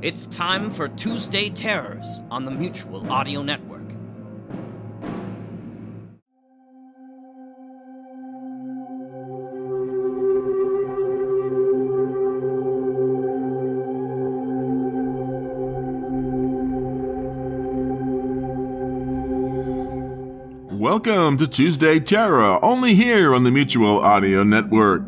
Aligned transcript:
It's 0.00 0.26
time 0.26 0.70
for 0.70 0.86
Tuesday 0.86 1.50
Terrors 1.50 2.20
on 2.30 2.44
the 2.44 2.52
Mutual 2.52 3.10
Audio 3.10 3.42
Network. 3.42 3.82
Welcome 20.70 21.38
to 21.38 21.48
Tuesday 21.48 21.98
Terror, 21.98 22.64
only 22.64 22.94
here 22.94 23.34
on 23.34 23.42
the 23.42 23.50
Mutual 23.50 23.98
Audio 23.98 24.44
Network. 24.44 25.02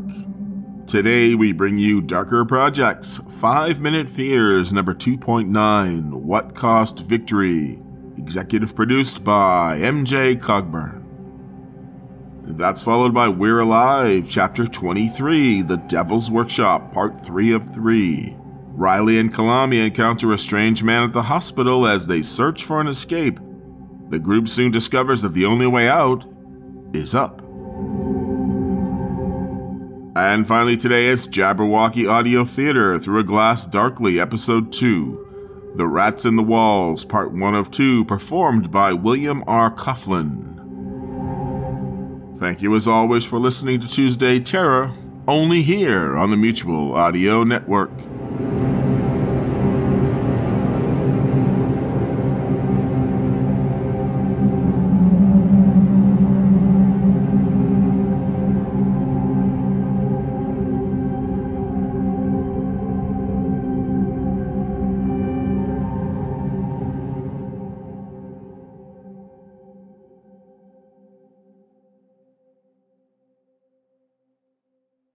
Today 0.91 1.37
we 1.37 1.53
bring 1.53 1.79
you 1.79 2.01
Darker 2.01 2.45
Projects, 2.45 3.19
5 3.19 3.81
Minute 3.81 4.11
Fears, 4.11 4.73
number 4.73 4.93
2.9, 4.93 6.15
What 6.15 6.57
Cost 6.57 6.99
Victory, 6.99 7.81
executive 8.19 8.75
produced 8.75 9.23
by 9.23 9.79
MJ 9.79 10.37
Cogburn. 10.37 11.05
That's 12.57 12.83
followed 12.83 13.15
by 13.15 13.29
We're 13.29 13.61
Alive, 13.61 14.27
Chapter 14.29 14.67
23, 14.67 15.63
The 15.63 15.77
Devil's 15.77 16.29
Workshop, 16.29 16.93
Part 16.93 17.17
3 17.17 17.53
of 17.53 17.73
3. 17.73 18.37
Riley 18.73 19.21
and 19.21 19.33
Kalami 19.33 19.87
encounter 19.87 20.33
a 20.33 20.39
strange 20.39 20.83
man 20.83 21.05
at 21.05 21.13
the 21.13 21.23
hospital 21.23 21.87
as 21.87 22.09
they 22.09 22.23
search 22.23 22.65
for 22.65 22.81
an 22.81 22.89
escape. 22.89 23.39
The 24.09 24.19
group 24.19 24.49
soon 24.49 24.73
discovers 24.73 25.23
that 25.23 25.35
the 25.35 25.47
only 25.47 25.69
way 25.69 25.89
out 25.89 26.27
is 26.93 27.15
up. 27.15 27.43
And 30.23 30.47
finally, 30.47 30.77
today 30.77 31.07
it's 31.07 31.27
Jabberwocky 31.27 32.07
Audio 32.07 32.45
Theater 32.45 32.99
Through 32.99 33.21
a 33.21 33.25
Glass 33.25 33.65
Darkly, 33.65 34.21
Episode 34.21 34.71
2 34.71 35.73
The 35.77 35.87
Rats 35.87 36.27
in 36.27 36.37
the 36.37 36.43
Walls, 36.43 37.07
Part 37.07 37.33
1 37.33 37.55
of 37.55 37.71
2, 37.71 38.05
performed 38.05 38.71
by 38.71 38.93
William 38.93 39.43
R. 39.47 39.75
Coughlin. 39.75 40.59
Thank 42.39 42.61
you 42.61 42.77
as 42.77 42.87
always 42.87 43.25
for 43.25 43.39
listening 43.39 43.81
to 43.81 43.89
Tuesday 43.89 44.39
Terror, 44.39 44.93
only 45.27 45.63
here 45.63 46.19
on 46.19 46.31
the 46.31 46.37
Mutual 46.37 46.95
Audio 46.95 47.43
Network. 47.43 47.91